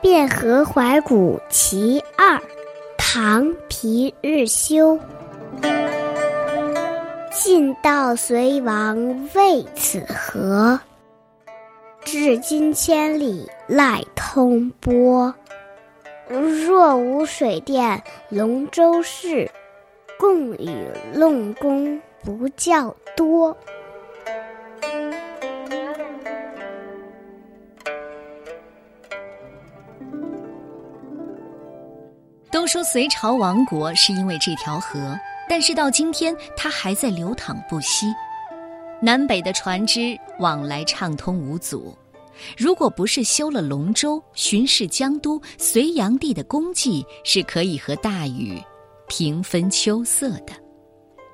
[0.00, 2.40] 汴河怀古其二，
[2.96, 4.96] 唐·皮日休。
[7.32, 10.78] 晋道隋王为此河，
[12.04, 15.34] 至今千里赖通波。
[16.28, 19.50] 若无水电龙舟事，
[20.16, 23.56] 共与论功不较多。
[32.50, 38.06] 都说隋朝亡国是因为这条河，但是到今天它还在流淌不息，
[39.00, 41.96] 南北的船只往来畅通无阻。
[42.56, 48.62] 如果不是修了龙舟巡视江都，隋炀帝的功绩是可以和大禹
[49.08, 50.52] 平分秋色的。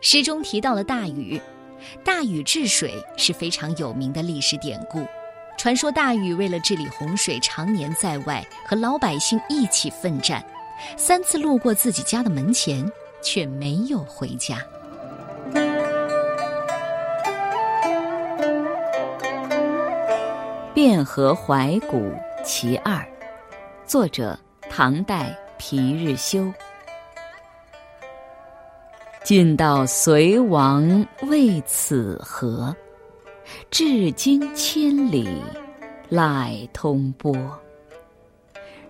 [0.00, 1.40] 诗中提到了大禹，
[2.02, 5.06] 大禹治水是非常有名的历史典故。
[5.56, 10.44] 传说大禹为了治理洪水，常年在外和老百姓一起奋战，
[10.96, 12.90] 三次路过自己家的门前，
[13.22, 14.58] 却没有回家。
[20.74, 22.12] 汴河怀古
[22.44, 23.06] 其二，
[23.86, 26.52] 作者唐代皮日休。
[29.22, 32.76] 晋悼隋王为此河，
[33.70, 35.42] 至今千里
[36.10, 37.34] 赖通波。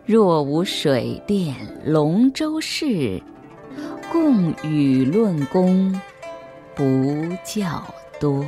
[0.06, 3.22] 若无水殿龙舟事，
[4.12, 5.98] 共与论功
[6.74, 6.84] 不
[7.42, 7.82] 较
[8.20, 8.44] 多。